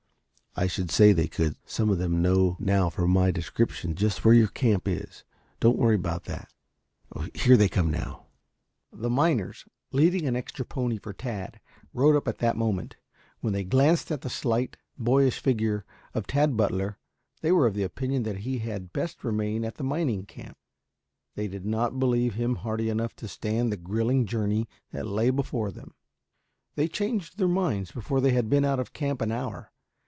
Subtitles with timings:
[0.53, 1.55] "I should say they could.
[1.65, 5.23] Some of them know now from my description just where your camp is.
[5.61, 6.51] Don't worry about that.
[7.33, 8.25] Here they come now."
[8.91, 11.61] The miners, leading an extra pony for Tad,
[11.93, 12.97] rode up at that moment.
[13.39, 16.97] When they glanced at the slight, boyish figure of Tad Butler
[17.39, 20.57] they were of the opinion that he had best remain at the mining camp.
[21.35, 25.71] They did not believe him hardy enough to stand the grilling journey that lay before
[25.71, 25.95] them.
[26.75, 29.71] They changed their minds before they had been out of camp an hour.